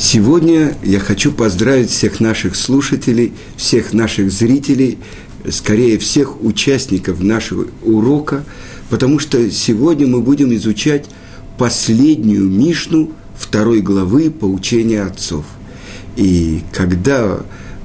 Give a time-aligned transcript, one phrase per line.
[0.00, 4.98] Сегодня я хочу поздравить всех наших слушателей, всех наших зрителей,
[5.50, 8.44] скорее всех участников нашего урока,
[8.90, 11.06] потому что сегодня мы будем изучать
[11.58, 15.44] последнюю Мишну второй главы поучения отцов.
[16.14, 17.40] И когда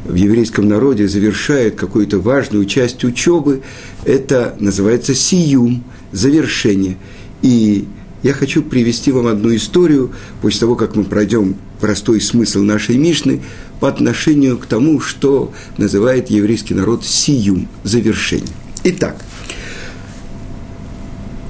[0.05, 3.63] в еврейском народе завершает какую-то важную часть учебы,
[4.05, 6.97] это называется сиюм, завершение.
[7.41, 7.87] И
[8.21, 10.11] я хочу привести вам одну историю,
[10.43, 13.41] после того, как мы пройдем простой смысл нашей Мишны,
[13.81, 18.55] по отношению к тому, что называет еврейский народ сиюм, завершение.
[18.85, 19.17] Итак,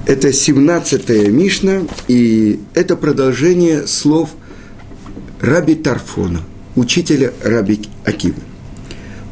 [0.08, 4.30] это 17-я Мишна, и это продолжение слов
[5.40, 6.40] Раби Тарфона,
[6.74, 8.42] учителя Раби Акивы.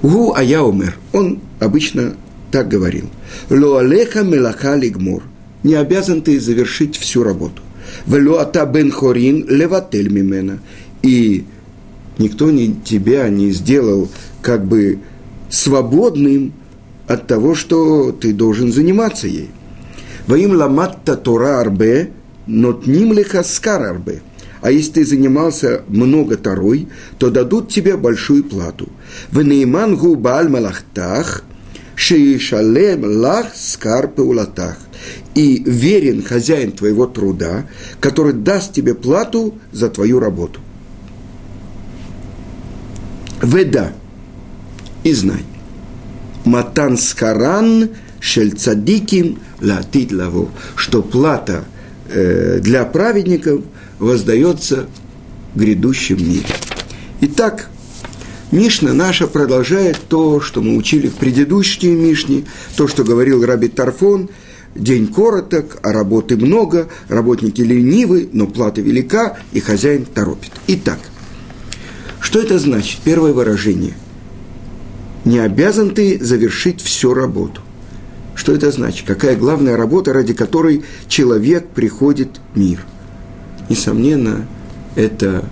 [0.03, 2.15] Гу Аяумер, он обычно
[2.53, 3.11] так говорил.
[3.51, 5.25] Лоалеха мелаха лигмор
[5.65, 7.61] не обязан ты завершить всю работу.
[8.07, 10.61] Велуата бен хорин леватель мимена.
[11.03, 11.45] И
[12.19, 14.09] никто не, тебя не сделал
[14.41, 15.01] как бы
[15.51, 16.53] свободным
[17.07, 19.51] от того, что ты должен заниматься ей.
[20.27, 22.11] Ваим ламатта тора арбе,
[22.47, 24.23] нотним лехаскар арбе.
[24.61, 28.89] А если ты занимался много тарой, то дадут тебе большую плату.
[29.33, 31.43] В нейман губаль малахтах,
[31.97, 34.77] шиишалем лах скар пеулатах
[35.35, 37.67] и верен хозяин твоего труда,
[37.99, 40.61] который даст тебе плату за твою работу.
[43.43, 43.93] Веда.
[45.05, 45.45] И знай.
[46.45, 47.91] Матан скаран
[48.21, 50.13] шель цадиким латит
[50.77, 51.65] что плата
[52.09, 53.63] э, для праведников
[53.99, 54.87] воздается
[55.55, 56.47] в грядущем мире.
[57.21, 57.69] Итак,
[58.51, 62.45] Мишна наша продолжает то, что мы учили в предыдущей Мишне,
[62.77, 64.29] то, что говорил Раби Тарфон–
[64.75, 70.53] День короток, а работы много, работники ленивы, но плата велика, и хозяин торопит.
[70.67, 70.99] Итак,
[72.23, 73.01] что это значит?
[73.05, 73.95] Первое выражение.
[75.25, 77.61] Не обязан ты завершить всю работу.
[78.35, 79.07] Что это значит?
[79.07, 82.85] Какая главная работа, ради которой человек приходит в мир?
[83.69, 84.47] Несомненно,
[84.95, 85.45] это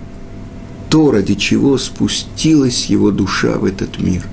[0.89, 4.23] то, ради чего спустилась его душа в этот мир.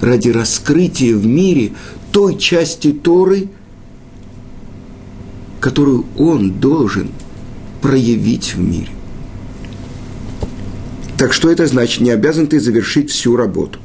[0.00, 1.72] Ради раскрытия в мире
[2.12, 3.48] той части Торы–
[5.60, 7.10] которую он должен
[7.80, 8.88] проявить в мире.
[11.20, 12.00] Так что это значит?
[12.00, 13.78] Не обязан ты завершить всю работу.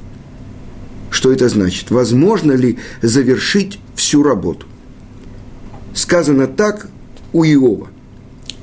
[1.12, 1.92] Что это значит?
[1.92, 4.68] Возможно ли завершить всю работу?
[5.94, 6.88] Сказано так
[7.34, 7.90] у Иова,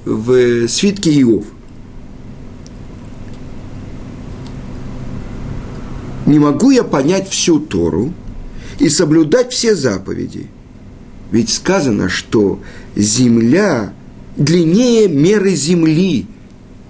[0.07, 1.45] в свитке Иов.
[6.25, 8.15] Не могу я понять всю Тору
[8.79, 10.47] и соблюдать все заповеди.
[11.31, 12.63] Ведь сказано, что
[12.97, 13.93] земля
[14.39, 16.27] длиннее меры земли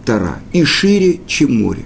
[0.04, 1.84] Тара и шире, чем море.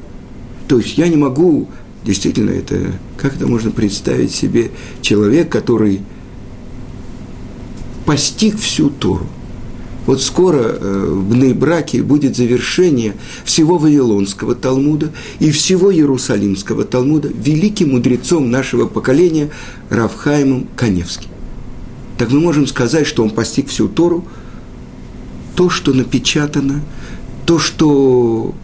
[0.68, 1.68] То есть я не могу,
[2.04, 6.00] действительно, это, как это можно представить себе, человек, который
[8.04, 9.26] постиг всю Тору.
[10.06, 17.90] Вот скоро э, в Нейбраке будет завершение всего Вавилонского Талмуда и всего Иерусалимского Талмуда великим
[17.90, 19.50] мудрецом нашего поколения
[19.90, 21.30] Равхаймом Каневским
[22.18, 24.24] так мы можем сказать, что он постиг всю Тору,
[25.54, 26.82] то, что напечатано,
[27.46, 28.54] то, что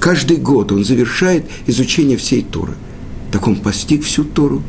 [0.00, 2.74] каждый год он завершает изучение всей Торы.
[3.32, 4.62] Так он постиг всю Тору.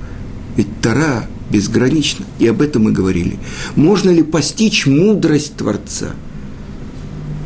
[0.55, 3.37] Ведь Тора безгранична, и об этом мы говорили.
[3.75, 6.11] Можно ли постичь мудрость Творца?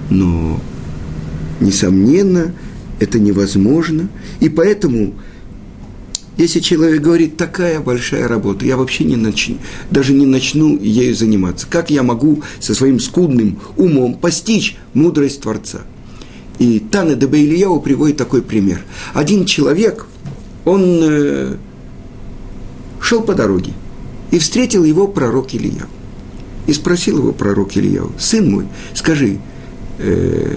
[0.09, 0.59] Но,
[1.59, 2.53] несомненно,
[2.99, 5.13] это невозможно, и поэтому–
[6.39, 9.57] если человек говорит, такая большая работа, я вообще не начну,
[9.91, 11.67] даже не начну ею заниматься.
[11.69, 15.81] Как я могу со своим скудным умом постичь мудрость Творца?
[16.57, 18.81] И Тана Дебейлияу приводит такой пример.
[19.13, 20.07] Один человек,
[20.63, 21.55] он э,
[23.01, 23.73] шел по дороге,
[24.31, 25.87] и встретил его пророк Илья.
[26.67, 29.39] И спросил его пророк Илья, сын мой, скажи,
[29.97, 30.55] э,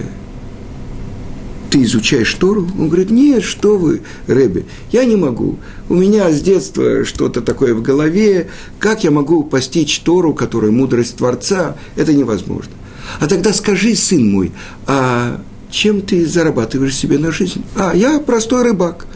[1.72, 2.69] ты изучаешь Тору?
[2.78, 5.59] Он говорит, нет, что вы, Рэбби, я не могу.
[5.89, 8.51] У меня с детства что-то такое в голове.
[8.78, 11.77] Как я могу постичь Тору, которая мудрость Творца?
[11.97, 12.72] Это невозможно.
[13.21, 14.53] А тогда скажи, сын мой,
[14.86, 15.41] а
[15.71, 17.65] чем ты зарабатываешь себе на жизнь?
[17.75, 19.07] А, я простой рыбак.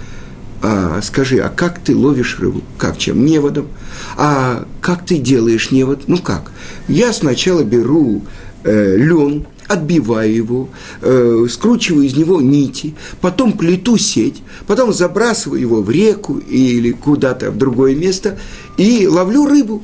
[0.63, 2.63] А, скажи, а как ты ловишь рыбу?
[2.79, 3.27] Как чем?
[3.27, 3.69] Неводом.
[4.17, 6.05] А как ты делаешь невод?
[6.07, 6.53] Ну как?
[6.89, 8.23] Я сначала беру
[8.65, 10.69] э, лен, отбиваю его,
[11.03, 17.51] э, скручиваю из него нити, потом плету сеть, потом забрасываю его в реку или куда-то
[17.51, 18.39] в другое место
[18.77, 19.83] и ловлю рыбу.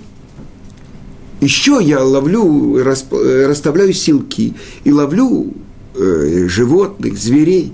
[1.41, 5.53] Еще я ловлю, расставляю силки и ловлю
[5.97, 7.73] э, животных, зверей.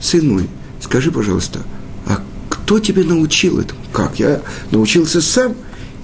[0.00, 0.48] Сын мой,
[0.80, 1.60] скажи, пожалуйста,
[2.06, 3.80] а кто тебе научил этому?
[3.92, 4.20] Как?
[4.20, 5.54] Я научился сам.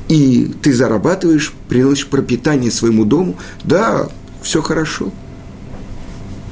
[0.08, 3.38] И ты зарабатываешь, приносишь пропитание своему дому.
[3.62, 4.08] Да,
[4.42, 5.12] все хорошо.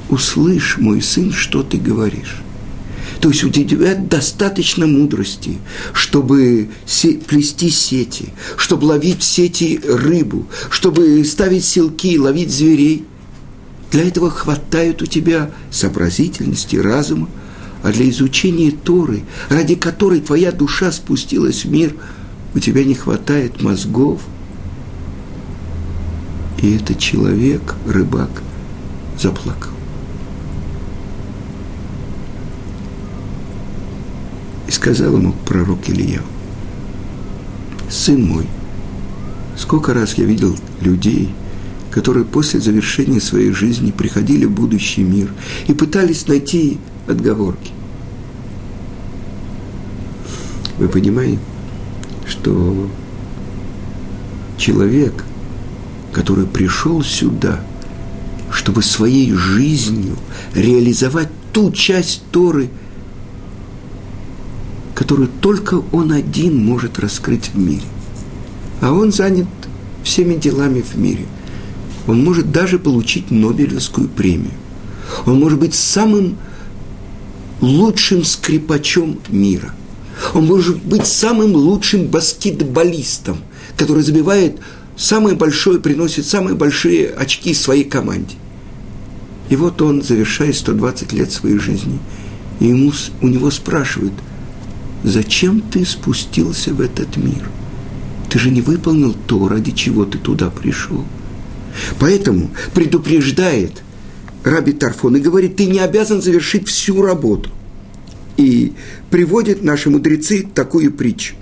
[0.09, 2.41] Услышь, мой сын, что ты говоришь.
[3.21, 5.57] То есть у тебя достаточно мудрости,
[5.93, 6.69] чтобы
[7.27, 13.05] плести сети, чтобы ловить в сети рыбу, чтобы ставить селки, ловить зверей.
[13.91, 17.27] Для этого хватает у тебя сообразительности, разума,
[17.83, 21.95] а для изучения Торы, ради которой твоя душа спустилась в мир,
[22.53, 24.21] у тебя не хватает мозгов.
[26.61, 28.29] И этот человек, рыбак,
[29.17, 29.71] заплакал.
[34.67, 36.21] И сказал ему пророк Илья,
[37.89, 38.45] «Сын мой,
[39.57, 41.33] сколько раз я видел людей,
[41.91, 45.31] которые после завершения своей жизни приходили в будущий мир
[45.67, 46.77] и пытались найти
[47.07, 47.71] отговорки.
[50.77, 51.39] Вы понимаете,
[52.27, 52.89] что
[54.57, 55.25] человек,
[56.13, 57.59] который пришел сюда,
[58.51, 60.17] чтобы своей жизнью
[60.53, 62.69] реализовать ту часть Торы,
[64.95, 67.85] которую только он один может раскрыть в мире.
[68.81, 69.47] А он занят
[70.03, 71.25] всеми делами в мире.
[72.07, 74.53] Он может даже получить Нобелевскую премию.
[75.25, 76.37] Он может быть самым
[77.61, 79.73] лучшим скрипачом мира.
[80.33, 83.39] Он может быть самым лучшим баскетболистом,
[83.77, 84.59] который забивает
[84.99, 88.35] самое большое, приносит самые большие очки своей команде.
[89.49, 91.97] И вот он, завершая 120 лет своей жизни,
[92.59, 92.91] и ему,
[93.21, 94.13] у него спрашивают–
[95.03, 97.49] зачем ты спустился в этот мир?
[98.29, 101.03] Ты же не выполнил то, ради чего ты туда пришел.
[101.99, 103.81] Поэтому предупреждает
[104.43, 107.49] Раби Тарфон и говорит, ты не обязан завершить всю работу.
[108.37, 108.73] И
[109.09, 111.35] приводит наши мудрецы такую притчу.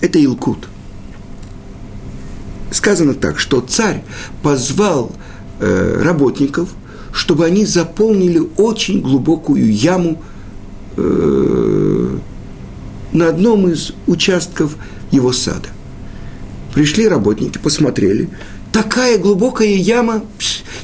[0.00, 0.68] Это Илкут.
[2.70, 4.02] Сказано так, что царь
[4.42, 5.12] позвал
[5.58, 6.70] э, работников,
[7.12, 10.22] чтобы они заполнили очень глубокую яму
[10.96, 12.18] э,
[13.12, 14.76] на одном из участков
[15.10, 15.68] его сада.
[16.74, 18.30] Пришли работники, посмотрели.
[18.72, 20.22] Такая глубокая яма,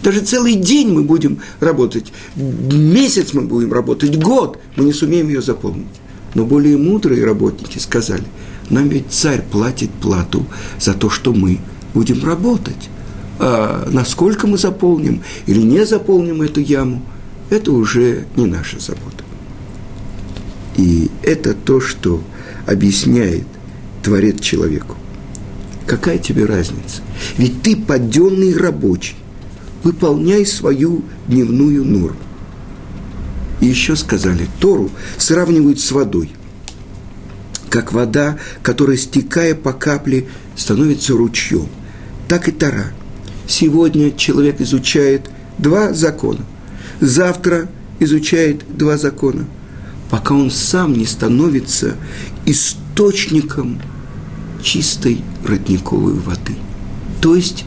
[0.02, 5.40] даже целый день мы будем работать, месяц мы будем работать, год, мы не сумеем ее
[5.40, 5.86] заполнить.
[6.34, 8.24] Но более мудрые работники сказали,
[8.70, 10.44] нам ведь царь платит плату
[10.80, 11.60] за то, что мы
[11.96, 12.90] будем работать.
[13.38, 17.00] А насколько мы заполним или не заполним эту яму,
[17.48, 19.25] это уже не наша забота.
[20.76, 22.22] И это то, что
[22.66, 23.46] объясняет
[24.02, 24.96] Творец человеку.
[25.87, 27.00] Какая тебе разница?
[27.38, 29.16] Ведь ты подденный рабочий.
[29.82, 32.19] Выполняй свою дневную норму.
[33.62, 36.31] И еще сказали, Тору сравнивают с водой.
[37.70, 40.26] Как вода, которая, стекая по капле,
[40.56, 41.69] становится ручьем.
[42.28, 42.93] Так и Тора.
[43.46, 46.44] Сегодня человек изучает два закона.
[47.00, 47.69] Завтра
[48.00, 49.44] изучает два закона–
[50.11, 51.96] пока он сам не становится
[52.44, 53.81] источником
[54.62, 56.55] чистой родниковой воды.
[57.20, 57.64] То есть,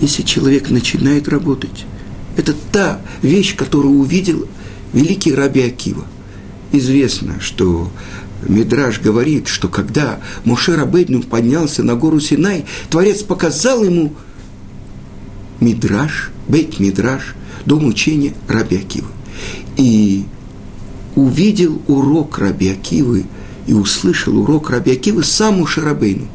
[0.00, 1.86] если человек начинает работать,
[2.36, 4.48] это та вещь, которую увидел
[4.92, 6.04] великий Раби Акива.
[6.72, 7.90] Известно, что
[8.48, 14.14] Мидраж говорит, что когда Моше Рабейну поднялся на гору Синай, Творец показал ему
[15.60, 17.34] Мидраж, Бейт Мидраж,
[17.64, 19.08] дом учения Раби Акива.
[19.76, 20.24] И
[21.14, 23.24] увидел урок Раби Акивы
[23.66, 26.26] и услышал урок Раби Акивы сам у Шарабейну.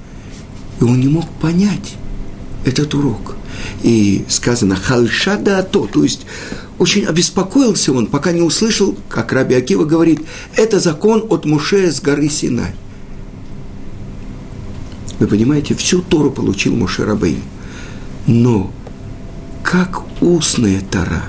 [0.80, 1.96] И он не мог понять
[2.66, 3.36] этот урок.
[3.84, 6.26] И сказано «хальша да то», то есть
[6.80, 10.22] очень обеспокоился он, пока не услышал, как Раби Акива говорит,
[10.56, 12.74] это закон от Муше с горы Синай.
[15.20, 17.42] Вы понимаете, всю Тору получил Муше Рабейн.
[18.26, 18.72] Но
[19.64, 21.24] как устная Тора,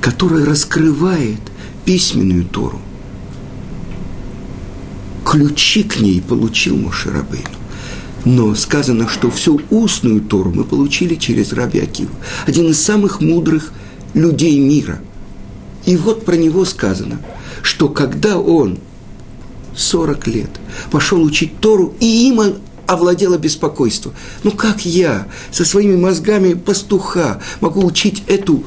[0.00, 1.40] которая раскрывает–
[1.88, 2.78] письменную Тору.
[5.24, 7.48] Ключи к ней получил Мошерабейну.
[8.26, 12.14] Но сказано, что всю устную Тору мы получили через Раби Акиву.
[12.46, 13.72] Один из самых мудрых
[14.14, 15.00] людей мира.
[15.86, 17.18] И вот про него сказано,
[17.62, 18.78] что когда он
[19.76, 20.50] 40 лет
[20.90, 22.40] пошел учить Тору, и им
[22.86, 24.12] овладело беспокойство.
[24.42, 28.64] Ну как я со своими мозгами пастуха могу учить эту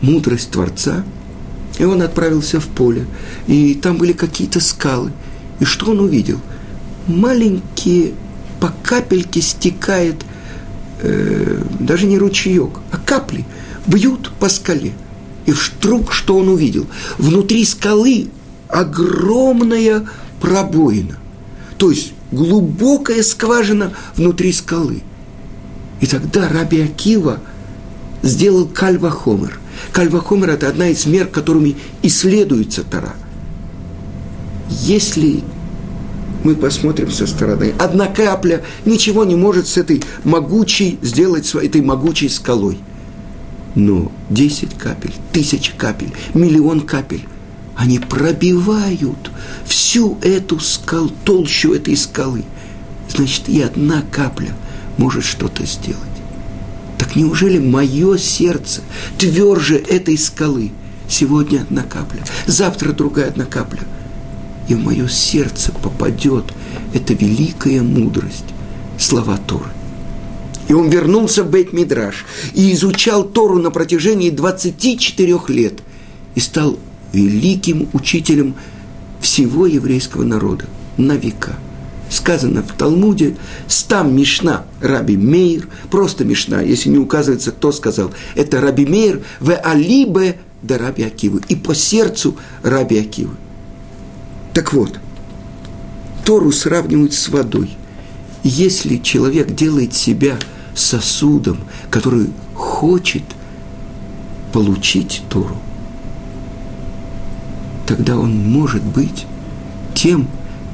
[0.00, 1.04] мудрость Творца–
[1.80, 3.06] и он отправился в поле,
[3.46, 5.12] и там были какие-то скалы.
[5.60, 6.38] И что он увидел?
[7.06, 8.12] Маленькие
[8.60, 10.16] по капельке стекает,
[11.00, 13.46] э, даже не ручеек, а капли,
[13.86, 14.92] бьют по скале.
[15.46, 16.86] И вдруг что он увидел?
[17.18, 18.28] Внутри скалы
[18.68, 20.06] огромная
[20.40, 21.18] пробоина.
[21.78, 25.02] То есть глубокая скважина внутри скалы.
[26.00, 27.40] И тогда Раби Акива
[28.22, 29.58] сделал кальвахомер.
[29.92, 33.14] Кальвахомер– это одна из мер, которыми исследуется Тара.
[34.68, 35.42] Если
[36.44, 41.80] мы посмотрим со стороны, одна капля ничего не может с этой могучей сделать, с этой
[41.80, 42.78] могучей скалой.
[43.74, 47.26] Но 10 капель, тысяч капель, миллион капель–
[47.80, 49.30] они пробивают
[49.64, 52.44] всю эту скалу, толщу этой скалы.
[53.08, 54.54] Значит, и одна капля
[54.98, 55.98] может что-то сделать.
[56.98, 58.82] Так неужели мое сердце
[59.16, 60.72] тверже этой скалы?
[61.08, 63.84] Сегодня одна капля, завтра другая одна капля.
[64.68, 66.52] И в мое сердце попадет
[66.92, 68.44] эта великая мудрость,
[68.98, 69.70] слова Торы.
[70.70, 72.24] И он вернулся в Бейт-Мидраш
[72.54, 75.80] и изучал Тору на протяжении 24 лет
[76.36, 76.78] и стал
[77.12, 78.54] великим учителем
[79.20, 81.56] всего еврейского народа на века.
[82.08, 83.36] Сказано в Талмуде,
[83.66, 89.52] стам Мишна Раби Мейр, просто Мишна, если не указывается, кто сказал, это Раби Мейр в
[89.52, 93.34] Алибе да Раби Акивы, и по сердцу Раби Акивы.
[94.54, 95.00] Так вот,
[96.24, 97.76] Тору сравнивают с водой.
[98.44, 100.38] Если человек делает себя
[100.74, 101.58] сосудом,
[101.90, 103.24] который хочет
[104.52, 105.56] получить Тору–
[107.90, 109.26] тогда он может быть
[109.94, 110.28] тем,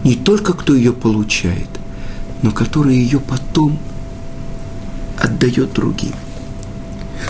[0.04, 1.68] не только кто ее получает,
[2.42, 3.78] но который ее потом
[5.18, 6.12] отдает другим.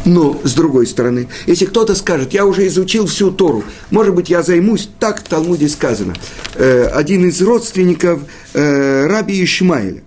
[0.04, 4.42] Но, с другой стороны, если кто-то скажет, я уже изучил всю Тору, может быть, я
[4.42, 6.14] займусь, так в Талмуде сказано.
[6.56, 8.22] Э, один из родственников
[8.54, 10.02] э, Раби Ишмаэля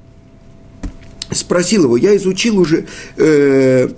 [1.32, 2.86] спросил его, я изучил уже
[3.18, 3.90] э,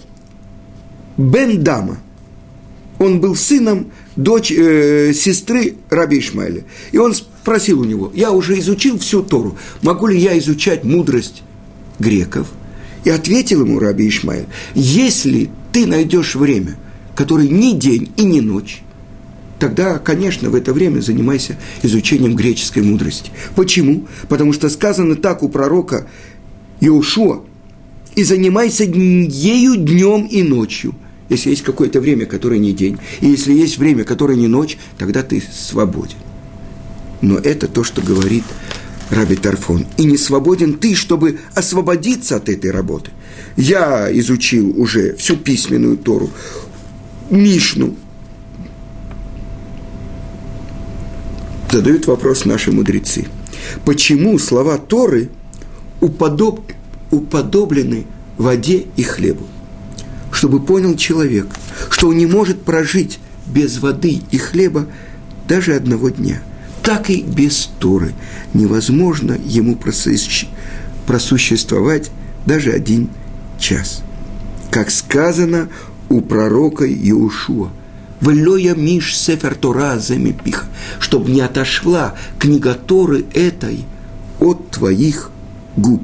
[1.18, 2.00] Бен Дама.
[3.00, 6.64] Он был сыном дочь, э, сестры Раби Ишмаэля.
[6.92, 11.44] И он спросил у него, я уже изучил всю Тору, могу ли я изучать мудрость
[12.00, 12.48] греков?
[13.04, 14.46] И ответил ему Раби Ишмаэль,
[14.76, 16.78] если ты найдешь время,
[17.16, 18.84] которое не день и не ночь,
[19.58, 23.32] тогда, конечно, в это время занимайся изучением греческой мудрости.
[23.56, 24.08] Почему?
[24.28, 26.08] Потому что сказано так у пророка
[26.82, 27.44] Иошуа,
[28.16, 30.94] и занимайся ею днем и ночью–
[31.32, 35.24] если есть какое-то время, которое не день, и если есть время, которое не ночь, тогда
[35.24, 36.18] ты свободен.
[37.22, 38.44] Но это то, что говорит
[39.10, 39.88] Раби Тарфон.
[39.96, 43.12] И не свободен ты, чтобы освободиться от этой работы.
[43.56, 46.30] Я изучил уже всю письменную Тору,
[47.30, 47.96] Мишну.
[51.72, 53.28] Задают вопрос наши мудрецы.
[53.86, 55.30] Почему слова Торы
[56.02, 56.60] уподоб...
[57.12, 58.06] уподоблены
[58.38, 59.46] воде и хлебу?
[60.32, 61.48] чтобы понял человек,
[61.90, 64.88] что он не может прожить без воды и хлеба
[65.48, 66.42] даже одного дня.
[66.82, 68.14] Так и без Торы
[68.54, 69.78] невозможно ему
[71.06, 72.10] просуществовать
[72.46, 73.10] даже один
[73.60, 74.02] час.
[74.72, 75.70] Как сказано
[76.10, 77.70] у пророка Иушуа,
[78.22, 80.66] «Велоя миш сефер Тора замепиха»,
[81.00, 83.86] чтобы не отошла книга Торы этой
[84.40, 85.31] от твоих
[85.78, 86.02] губ.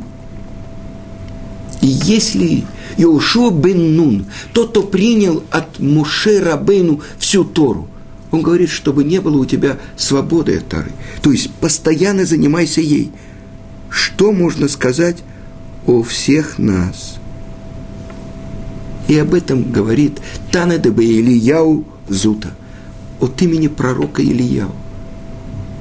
[1.82, 2.64] И если
[2.98, 7.88] Иошуа бен Нун, тот, кто принял от Муше Рабейну всю Тору,
[8.32, 10.92] он говорит, чтобы не было у тебя свободы от Торы.
[11.22, 13.12] То есть постоянно занимайся ей.
[13.90, 15.18] Что можно сказать
[15.86, 17.16] о всех нас?
[19.08, 20.20] И об этом говорит
[20.52, 22.50] Танедебе Ильяу Зута
[23.22, 24.72] от имени пророка Ильяу.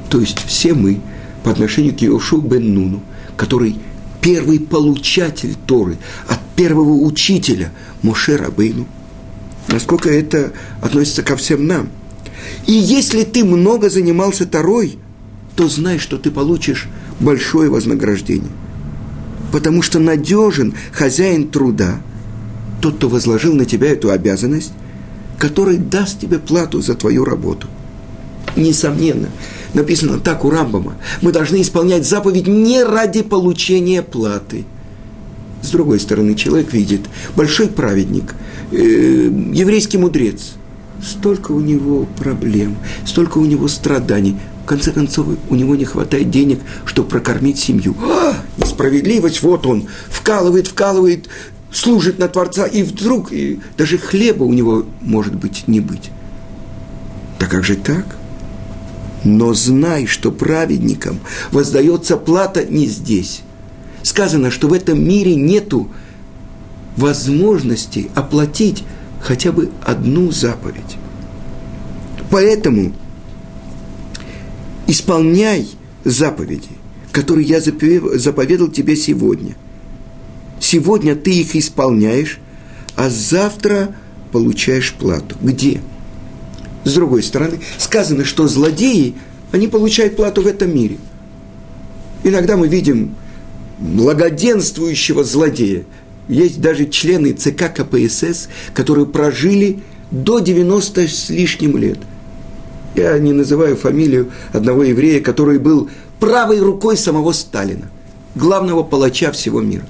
[0.09, 1.01] То есть все мы
[1.43, 3.01] по отношению к Иошу бен Нуну,
[3.37, 3.77] который
[4.21, 8.87] первый получатель Торы, от первого учителя Моше Рабыну.
[9.69, 11.91] Насколько это относится ко всем нам.
[12.67, 14.99] И если ты много занимался Торой,
[15.55, 16.89] то знай, что ты получишь
[17.21, 18.51] большое вознаграждение.
[19.53, 22.01] Потому что надежен хозяин труда,
[22.81, 24.73] тот, кто возложил на тебя эту обязанность,
[25.39, 27.69] который даст тебе плату за твою работу.
[28.55, 29.29] Несомненно,
[29.77, 30.97] написано так у Рамбама.
[31.21, 34.65] Мы должны исполнять заповедь не ради получения платы.
[35.63, 37.03] С другой стороны, человек видит,
[37.37, 38.35] большой праведник,
[38.73, 40.55] э, еврейский мудрец,
[41.05, 44.37] столько у него проблем, столько у него страданий.
[44.65, 47.95] В конце концов, у него не хватает денег, чтобы прокормить семью.
[48.03, 51.29] А, несправедливость, вот он, вкалывает, вкалывает,
[51.71, 56.11] служит на Творца, и вдруг и даже хлеба у него, может быть, не быть.
[57.39, 58.17] Да как же так?
[59.25, 61.21] Но знай, что праведникам
[61.51, 63.43] воздается плата не здесь.
[64.03, 65.91] Сказано, что в этом мире нету
[66.97, 68.85] возможности оплатить
[69.21, 70.97] хотя бы одну заповедь.
[72.31, 72.93] Поэтому
[74.87, 75.69] исполняй
[76.05, 76.69] заповеди,
[77.13, 79.57] которые я заповедал тебе сегодня.
[80.61, 82.39] Сегодня ты их исполняешь,
[82.95, 83.95] а завтра
[84.33, 85.37] получаешь плату.
[85.41, 85.81] Где?
[86.87, 89.17] С другой стороны, сказано, что злодеи,
[89.51, 90.99] они получают плату в этом мире.
[92.23, 93.17] Иногда мы видим
[93.81, 95.83] благоденствующего злодея.
[96.29, 99.81] Есть даже члены ЦК КПСС, которые прожили
[100.13, 101.99] до 90 с лишним лет.
[102.95, 105.91] Я не называю фамилию одного еврея, который был
[106.21, 107.91] правой рукой самого Сталина,
[108.37, 109.85] главного палача всего мира.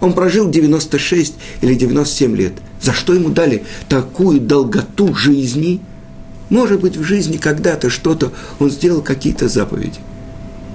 [0.00, 2.54] Он прожил 96 или 97 лет.
[2.80, 5.82] За что ему дали такую долготу жизни?
[6.50, 9.98] Может быть, в жизни когда-то что-то он сделал какие-то заповеди.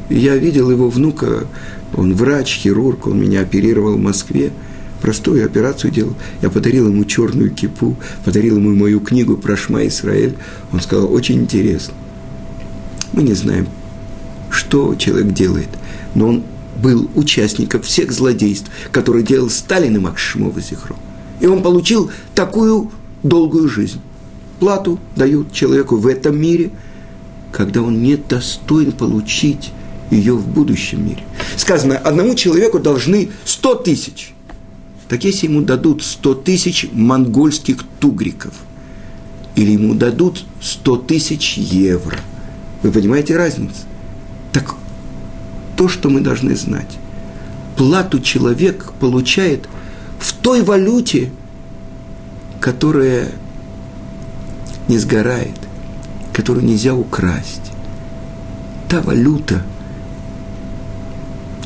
[0.10, 1.48] Я видел его внука,
[1.96, 4.52] он врач, хирург, он меня оперировал в Москве,
[5.02, 6.14] простую операцию делал.
[6.42, 10.36] Я подарил ему черную кипу, подарил ему мою книгу про Шма Исраэль.
[10.72, 11.94] Он сказал, очень интересно.
[13.14, 13.68] Мы не знаем,
[14.50, 15.70] что человек делает,
[16.16, 16.44] но он
[16.82, 20.96] был участником всех злодейств, которые делал Сталин и Макс Шимова Зихро.
[21.40, 22.92] И он получил такую
[23.24, 24.00] долгую жизнь.
[24.60, 26.72] Плату дают человеку в этом мире,
[27.52, 29.72] когда он не достоин получить
[30.10, 31.24] ее в будущем мире.
[31.58, 34.34] Сказано, одному человеку должны 100 тысяч.
[35.08, 38.54] Так если ему дадут 100 тысяч монгольских тугриков,
[39.56, 42.18] или ему дадут 100 тысяч евро,
[42.82, 43.82] вы понимаете разницу?
[44.52, 44.76] Так
[45.76, 46.98] то, что мы должны знать.
[47.78, 49.68] Плату человек получает
[50.20, 51.32] в той валюте,
[52.60, 53.32] которая
[54.88, 55.58] не сгорает,
[56.34, 57.72] которую нельзя украсть.
[58.90, 59.64] Та валюта,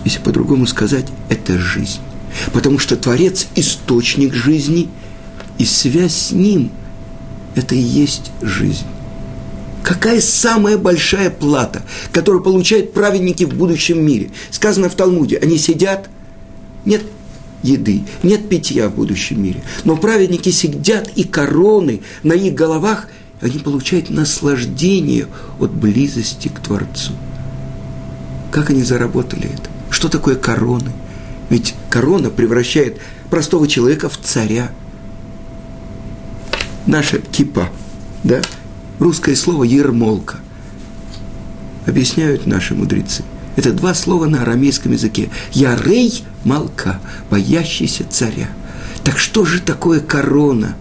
[0.05, 1.99] если по-другому сказать, это жизнь.
[2.53, 4.89] Потому что Творец– источник жизни,
[5.57, 6.71] и связь с Ним–
[7.55, 8.85] это и есть жизнь.
[9.83, 14.31] Какая самая большая плата, которую получают праведники в будущем мире?
[14.51, 16.09] Сказано в Талмуде, они сидят,
[16.85, 17.03] нет
[17.63, 19.63] еды, нет питья в будущем мире.
[19.85, 23.07] Но праведники сидят и короны на их головах,
[23.41, 25.27] они получают наслаждение
[25.59, 27.13] от близости к Творцу.
[28.51, 29.69] Как они заработали это?
[29.89, 30.91] Что такое короны?
[31.49, 34.71] Ведь корона превращает простого человека в царя.
[36.85, 37.69] Наша кипа,
[38.23, 38.41] да?
[38.99, 40.37] русское слово «ермолка».
[41.85, 43.23] Объясняют наши мудрецы.
[43.55, 45.29] Это два слова на арамейском языке.
[45.51, 48.49] «Ярей молка», боящийся царя.
[49.03, 50.75] Так что же такое корона?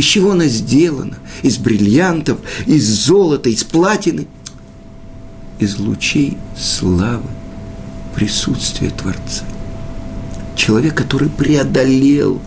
[0.00, 1.18] Из чего она сделана?
[1.42, 4.28] Из бриллиантов, из золота, из платины?
[5.58, 7.28] Из лучей славы,
[8.14, 9.44] присутствия Творца.
[10.56, 12.40] Человек, который преодолел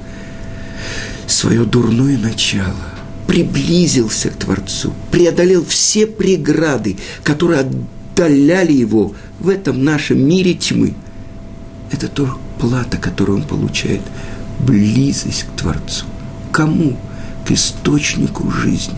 [1.28, 2.74] свое дурное начало,
[3.28, 10.96] приблизился к Творцу, преодолел все преграды, которые отдаляли его в этом нашем мире тьмы.
[11.92, 14.02] Это то плата, которую он получает,
[14.60, 16.08] близость к Творцу.
[16.52, 16.98] Кому?
[17.48, 18.98] К источнику жизни.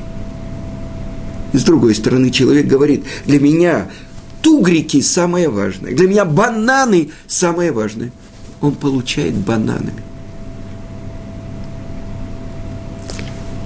[1.54, 3.88] с другой стороны, человек говорит, для меня
[4.42, 8.12] тугрики самое важное, для меня бананы самое важное.
[8.62, 10.04] Он получает бананами–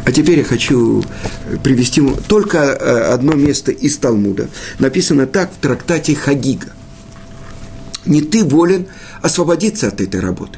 [0.09, 1.03] А теперь я хочу
[1.63, 4.49] привести только э, одно место из Талмуда.
[4.79, 6.69] Написано так в трактате Хагига.
[8.07, 8.87] Не ты волен
[9.21, 10.57] освободиться от этой работы.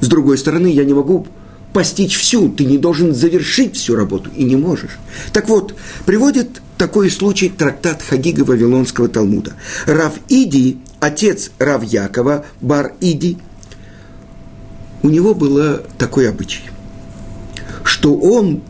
[0.00, 1.26] С другой стороны, я не могу
[1.72, 4.98] постичь всю, ты не должен завершить всю работу, и не можешь.
[5.32, 5.74] Так вот,
[6.06, 9.52] приводит такой случай трактат Хагига Вавилонского Талмуда.
[9.86, 13.38] Рав Иди, отец Рав Якова, Бар Иди,
[15.02, 16.62] у него было такой обычай,
[17.84, 18.62] что он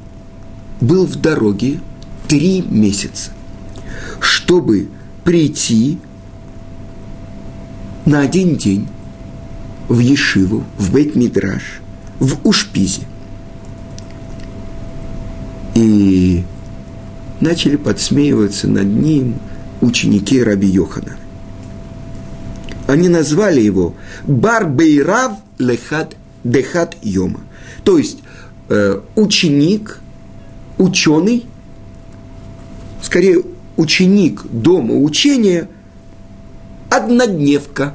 [0.80, 1.80] был в дороге
[2.28, 3.32] три месяца,
[4.20, 4.88] чтобы
[5.24, 5.98] прийти
[8.06, 8.88] на один день
[9.88, 11.80] в Ешиву, в Бейт-Мидраш,
[12.20, 13.02] в Ушпизе.
[15.74, 16.44] И
[17.40, 19.40] начали подсмеиваться над ним
[19.80, 21.16] ученики Раби Йохана.
[22.86, 23.94] Они назвали его
[24.26, 27.40] Барбейрав Лехат Дехат Йома.
[27.84, 28.18] То есть
[28.68, 30.00] э, ученик
[30.78, 31.46] ученый,
[33.02, 33.42] скорее
[33.76, 35.68] ученик дома учения,
[36.90, 37.94] однодневка.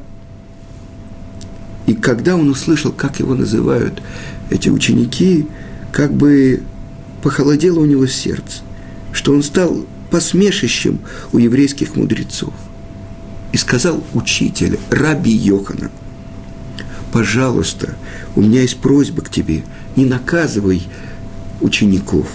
[1.86, 4.02] И когда он услышал, как его называют
[4.50, 5.48] эти ученики,
[5.92, 6.64] как бы
[7.22, 8.62] похолодело у него сердце,
[9.12, 11.00] что он стал посмешищем
[11.32, 12.54] у еврейских мудрецов.
[13.52, 15.90] И сказал учитель, раби Йохана,
[17.12, 17.96] пожалуйста,
[18.36, 19.64] у меня есть просьба к тебе,
[19.96, 20.84] не наказывай
[21.62, 22.28] учеников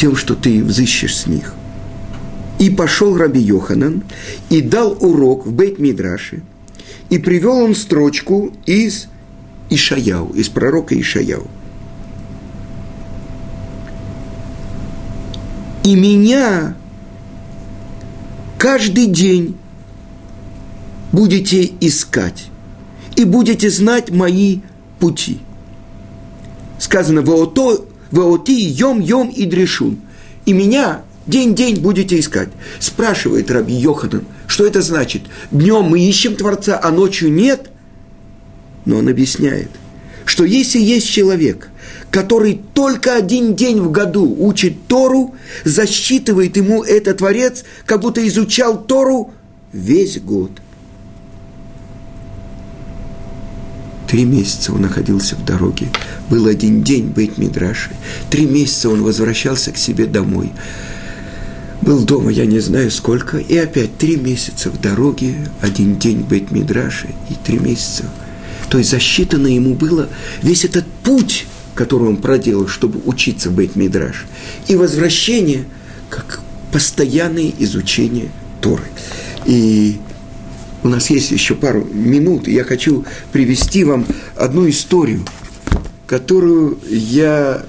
[0.00, 1.54] тем, что ты взыщешь с них.
[2.58, 4.02] И пошел Раби Йоханан
[4.48, 6.42] и дал урок в Бейт-Мидраше,
[7.10, 9.08] и привел он строчку из
[9.68, 11.48] Ишаяу, из пророка Ишаяу.
[15.84, 16.76] И меня
[18.58, 19.56] каждый день
[21.12, 22.46] будете искать
[23.16, 24.60] и будете знать мои
[25.00, 25.40] пути.
[26.78, 29.98] Сказано, «Ваото, ваоти йом йом и дрешун».
[30.46, 32.48] И меня день-день будете искать.
[32.78, 35.22] Спрашивает Раби Йоханан, что это значит?
[35.50, 37.70] Днем мы ищем Творца, а ночью нет?
[38.84, 39.70] Но он объясняет,
[40.24, 41.68] что если есть человек,
[42.10, 48.82] который только один день в году учит Тору, засчитывает ему этот Творец, как будто изучал
[48.82, 49.32] Тору
[49.72, 50.50] весь год–
[54.10, 55.86] Три месяца он находился в дороге.
[56.28, 57.90] Был один день быть Мидраши.
[58.28, 60.50] Три месяца он возвращался к себе домой.
[61.82, 66.50] Был дома, я не знаю сколько, и опять три месяца в дороге, один день быть
[66.50, 68.04] Мидраши и три месяца.
[68.68, 70.08] То есть засчитано ему было
[70.42, 74.26] весь этот путь, который он проделал, чтобы учиться быть Мидраш.
[74.68, 75.64] И возвращение,
[76.10, 76.40] как
[76.70, 78.84] постоянное изучение Торы.
[79.46, 79.98] И
[80.82, 85.24] у нас есть еще пару минут, и я хочу привести вам одну историю,
[86.06, 87.64] которую я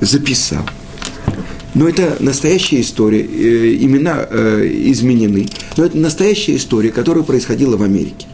[0.00, 0.64] записал.
[1.76, 7.82] Но это настоящая история, э, имена э, изменены, но это настоящая история, которая происходила в
[7.82, 8.26] Америке.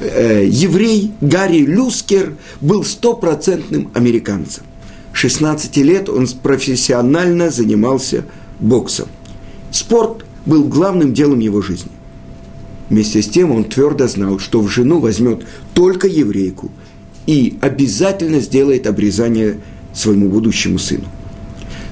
[0.00, 4.64] Э, еврей Гарри Люскер был стопроцентным американцем.
[5.14, 8.26] 16 лет он профессионально занимался
[8.58, 9.08] боксом.
[9.70, 11.92] Спорт был главным делом его жизни.
[12.90, 16.70] Вместе с тем он твердо знал, что в жену возьмет только еврейку
[17.26, 19.58] и обязательно сделает обрезание
[19.94, 21.06] своему будущему сыну.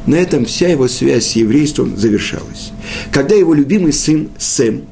[0.07, 2.73] На этом вся его связь с еврейством завершалась.
[3.13, 4.83] Когда его любимый сын Сэм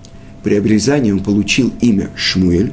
[0.42, 2.73] при обрезании он получил имя Шмуэль,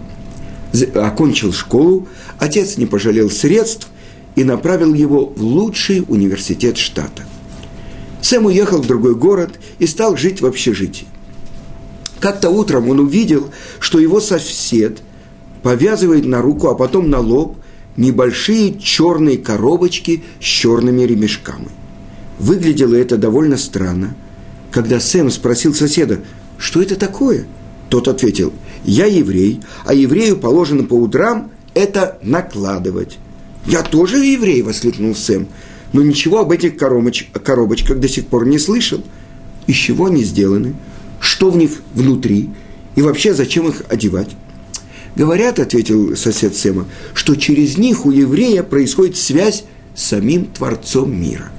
[0.95, 2.07] окончил школу,
[2.39, 3.87] отец не пожалел средств
[4.35, 7.23] и направил его в лучший университет штата.
[8.21, 11.07] Сэм уехал в другой город и стал жить в общежитии.
[12.19, 14.99] Как-то утром он увидел, что его сосед
[15.61, 17.57] повязывает на руку, а потом на лоб
[17.97, 21.67] небольшие черные коробочки с черными ремешками.
[22.39, 24.15] Выглядело это довольно странно.
[24.71, 26.19] Когда Сэм спросил соседа,
[26.57, 27.45] что это такое,
[27.89, 33.17] тот ответил, я еврей, а еврею положено по утрам это накладывать.
[33.65, 35.47] Я тоже еврей, воскликнул Сэм,
[35.93, 39.01] но ничего об этих коробоч- коробочках до сих пор не слышал.
[39.67, 40.75] Из чего они сделаны?
[41.23, 42.49] что в них внутри,
[42.95, 44.31] и вообще зачем их одевать.
[45.15, 49.63] Говорят, ответил сосед Сема, что через них у еврея происходит связь
[49.95, 51.49] с самим Творцом мира.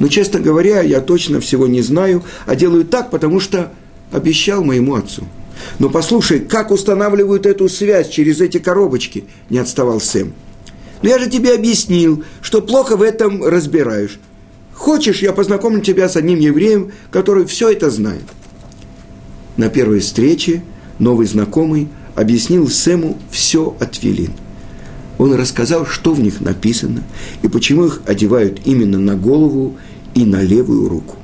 [0.00, 3.72] Но, честно говоря, я точно всего не знаю, а делаю так, потому что
[4.10, 5.24] обещал моему отцу.
[5.78, 10.32] Но послушай, как устанавливают эту связь через эти коробочки, не отставал Сэм.
[11.02, 14.18] Но я же тебе объяснил, что плохо в этом разбираешь.
[14.74, 18.24] Хочешь, я познакомлю тебя с одним евреем, который все это знает
[19.60, 20.62] на первой встрече
[20.98, 24.32] новый знакомый объяснил Сэму все от Вилин.
[25.20, 27.02] Он рассказал, что в них написано
[27.42, 29.76] и почему их одевают именно на голову
[30.14, 31.16] и на левую руку.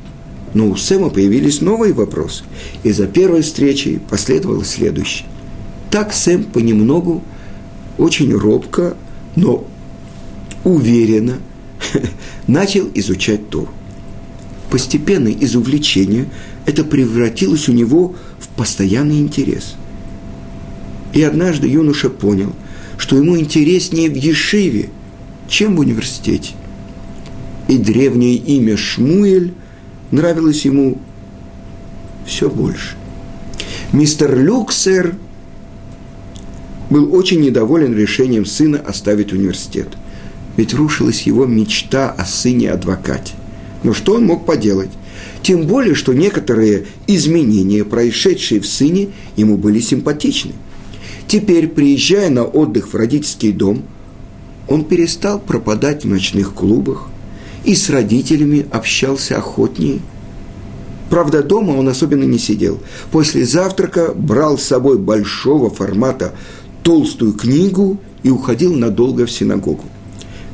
[0.52, 2.44] Но у Сэма появились новые вопросы,
[2.82, 5.26] и за первой встречей последовало следующее.
[5.90, 7.24] Так Сэм понемногу,
[7.96, 8.98] очень робко,
[9.34, 9.66] но
[10.62, 11.38] уверенно
[12.46, 13.70] начал изучать Тору.
[14.70, 16.28] Постепенно из увлечения
[16.66, 19.74] это превратилось у него в постоянный интерес.
[21.14, 22.52] И однажды юноша понял,
[22.98, 24.90] что ему интереснее в Ешиве,
[25.48, 26.54] чем в университете.
[27.68, 29.54] И древнее имя Шмуэль
[30.10, 30.98] нравилось ему
[32.26, 32.96] все больше.
[33.92, 35.14] Мистер Люксер
[36.90, 39.88] был очень недоволен решением сына оставить университет.
[40.56, 43.34] Ведь рушилась его мечта о сыне-адвокате.
[43.82, 44.90] Но что он мог поделать?
[45.42, 50.52] Тем более, что некоторые изменения, происшедшие в сыне, ему были симпатичны.
[51.28, 53.82] Теперь, приезжая на отдых в родительский дом,
[54.68, 57.08] он перестал пропадать в ночных клубах
[57.64, 60.00] и с родителями общался охотнее.
[61.10, 62.80] Правда, дома он особенно не сидел.
[63.10, 66.32] После завтрака брал с собой большого формата
[66.82, 69.84] толстую книгу и уходил надолго в синагогу.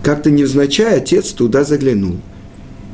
[0.03, 2.17] Как-то невзначай отец туда заглянул.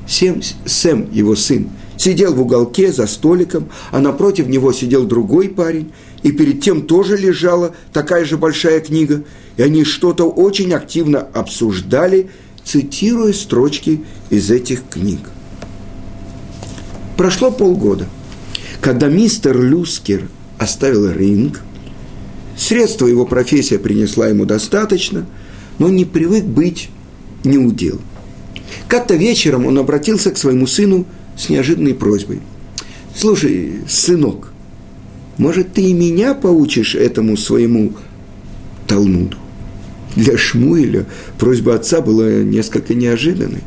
[0.06, 5.92] Сэм, Сэм, его сын, сидел в уголке за столиком, а напротив него сидел другой парень,
[6.22, 9.24] и перед тем тоже лежала такая же большая книга,
[9.56, 12.30] и они что-то очень активно обсуждали,
[12.64, 15.20] цитируя строчки из этих книг.
[17.16, 18.06] Прошло полгода.
[18.80, 20.28] Когда мистер Люскер
[20.58, 21.60] оставил ринг,
[22.56, 25.26] средства его профессия принесла ему достаточно,
[25.78, 26.90] но не привык быть
[27.44, 28.00] неудел.
[28.88, 32.40] Как-то вечером он обратился к своему сыну с неожиданной просьбой.
[33.16, 34.52] «Слушай, сынок,
[35.38, 37.92] может, ты и меня поучишь этому своему
[38.86, 39.36] Талмуду?»
[40.16, 41.06] Для Шмуэля
[41.38, 43.62] просьба отца была несколько неожиданной.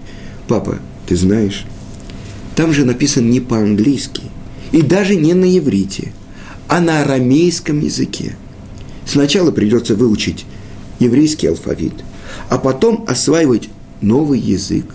[0.48, 1.66] «Папа, ты знаешь,
[2.56, 4.24] там же написан не по-английски,
[4.72, 6.14] и даже не на иврите,
[6.68, 8.36] а на арамейском языке.
[9.06, 10.46] Сначала придется выучить
[11.00, 11.94] еврейский алфавит,
[12.50, 13.70] а потом осваивать
[14.02, 14.86] новый язык.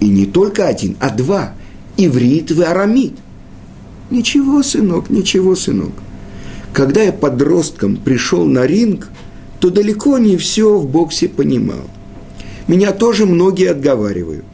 [0.00, 1.54] И не только один, а два–
[1.96, 3.14] иврит и арамид.
[4.10, 5.92] Ничего, сынок, ничего, сынок.
[6.72, 9.08] Когда я подростком пришел на ринг,
[9.60, 11.88] то далеко не все в боксе понимал.
[12.66, 14.44] Меня тоже многие отговаривают.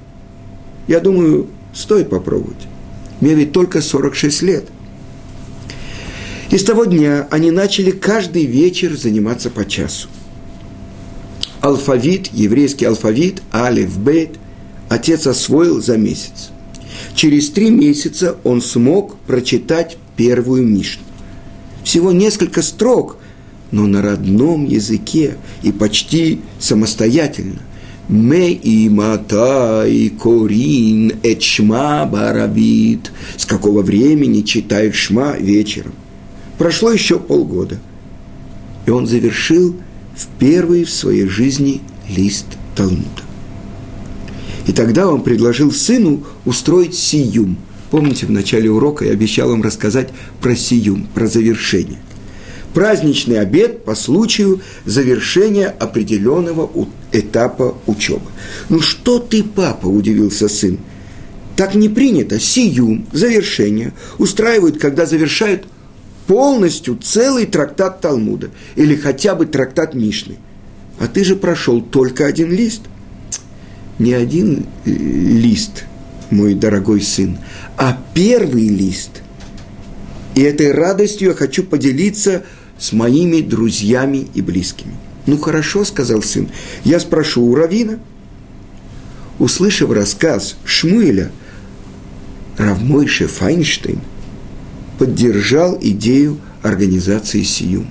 [0.88, 2.66] Я думаю, стоит попробовать.
[3.20, 4.64] Мне ведь только 46 лет.
[6.50, 10.09] И с того дня они начали каждый вечер заниматься по часу.
[11.61, 14.38] Алфавит, еврейский алфавит, алиф, бет,
[14.88, 16.50] отец освоил за месяц.
[17.14, 21.07] Через три месяца он смог прочитать первую Мишну.
[21.88, 23.16] Всего несколько строк–
[23.70, 27.61] но на родном языке и почти самостоятельно.
[28.11, 33.11] Ме и мата и корин эчма барабит.
[33.38, 35.92] С какого времени читают шма вечером?
[36.59, 37.79] Прошло еще полгода.
[38.87, 39.74] И он завершил
[40.14, 42.46] в первый в своей жизни лист
[42.77, 43.22] Талмуда.
[44.66, 47.57] И тогда он предложил сыну устроить сиюм.
[47.90, 51.98] Помните, в начале урока я обещал вам рассказать про сиюм, про завершение
[52.79, 56.70] праздничный обед по случаю завершения определенного
[57.12, 58.27] этапа учебы.
[58.68, 60.79] «Ну что ты, папа?»– удивился сын.
[61.57, 62.38] «Так не принято.
[62.38, 65.64] Сию, завершение, устраивают, когда завершают
[66.27, 70.37] полностью целый трактат Талмуда или хотя бы трактат Мишны.
[71.01, 72.83] А ты же прошел только один лист».
[73.98, 75.83] Не один э, лист,
[76.30, 77.38] мой дорогой сын,
[77.76, 79.10] а первый лист–
[80.38, 82.44] и этой радостью я хочу поделиться
[82.78, 84.94] с моими друзьями и близкими.
[85.26, 86.48] Ну хорошо, сказал сын,
[86.84, 87.98] я спрошу у Равина.
[89.40, 91.32] Услышав рассказ Шмуэля,
[92.56, 93.98] Равмойше Файнштейн
[94.96, 97.90] поддержал идею организации Сиюма.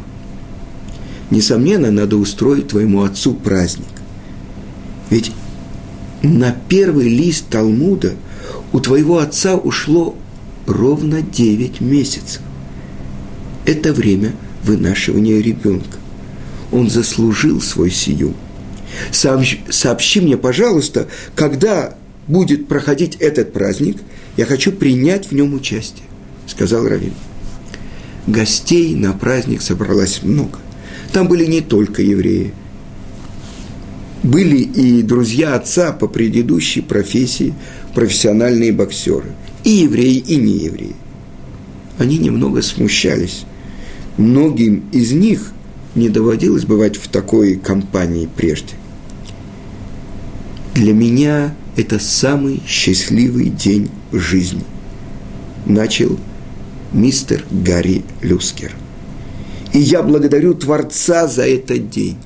[1.29, 3.87] Несомненно, надо устроить твоему отцу праздник.
[5.09, 5.33] Ведь
[6.21, 8.13] на первый лист Талмуда
[8.73, 10.15] у твоего отца ушло
[10.65, 12.41] ровно 9 месяцев.
[13.65, 15.97] Это время вынашивания ребенка.
[16.71, 18.33] Он заслужил свой сию.
[19.11, 21.95] Сообщи, мне, пожалуйста, когда
[22.27, 23.97] будет проходить этот праздник,
[24.35, 26.05] я хочу принять в нем участие,
[26.45, 27.13] сказал Равин.
[28.27, 30.59] Гостей на праздник собралось много.
[31.13, 32.53] Там были не только евреи.
[34.23, 37.53] Были и друзья отца по предыдущей профессии,
[37.97, 39.31] профессиональные боксеры–
[39.63, 40.93] и евреи, и неевреи.
[41.97, 43.45] Они немного смущались.
[44.17, 45.51] Многим из них
[45.95, 48.75] не доводилось бывать в такой компании прежде.
[50.75, 54.63] Для меня это самый счастливый день в жизни.
[55.65, 56.19] Начал
[56.93, 58.73] мистер Гарри Люскер.
[59.73, 62.17] И я благодарю Творца за этот день,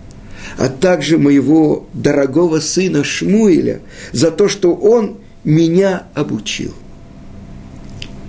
[0.58, 3.80] а также моего дорогого сына Шмуэля
[4.12, 6.73] за то, что он меня обучил.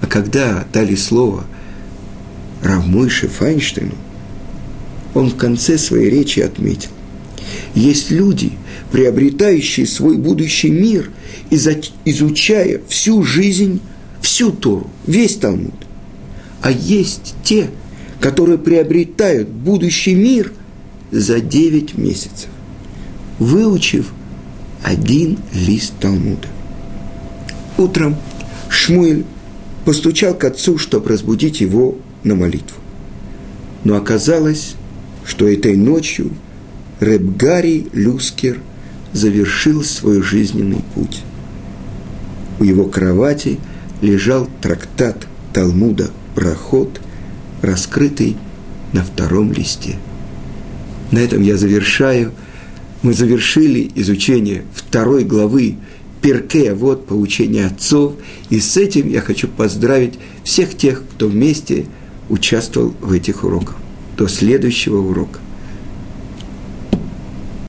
[0.00, 1.44] А когда дали слово
[2.62, 3.94] Равмойше Файнштейну,
[5.14, 6.90] он в конце своей речи отметил,
[7.74, 8.52] есть люди,
[8.90, 11.10] приобретающие свой будущий мир,
[11.50, 13.80] изучая всю жизнь,
[14.20, 15.74] всю Тору, весь Талмуд.
[16.62, 17.70] А есть те,
[18.20, 20.52] которые приобретают будущий мир
[21.10, 22.48] за 9 месяцев,
[23.38, 24.12] выучив
[24.82, 26.48] один лист Талмуда.
[27.78, 28.16] Утром
[28.68, 29.24] Шмуэль
[29.84, 32.76] постучал к отцу, чтобы разбудить его на молитву.
[33.84, 34.74] Но оказалось,
[35.24, 36.30] что этой ночью
[37.00, 38.58] Ребгари Люскер
[39.12, 41.22] завершил свой жизненный путь.
[42.60, 43.58] У его кровати
[44.00, 47.00] лежал трактат Талмуда «Проход»,
[47.60, 48.36] раскрытый
[48.92, 49.96] на втором листе.
[51.10, 52.32] На этом я завершаю.
[53.02, 55.76] Мы завершили изучение второй главы
[56.22, 58.14] Перке, вот поучение отцов.
[58.48, 61.86] И с этим я хочу поздравить всех тех, кто вместе
[62.30, 63.76] участвовал в этих уроках.
[64.16, 65.41] До следующего урока.